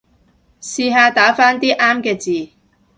[0.59, 2.51] 試下打返啲啱嘅字